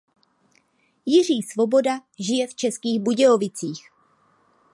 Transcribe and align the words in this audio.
Jiří 1.05 1.41
Svoboda 1.41 2.01
žije 2.19 2.47
v 2.47 2.55
Českých 2.55 2.99
Budějovicích. 2.99 3.89